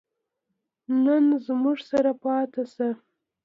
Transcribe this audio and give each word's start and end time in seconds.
نن 1.03 1.25
زموږ 1.45 1.77
سره 1.89 2.11
پاتې 2.21 2.63
شه 2.73 2.89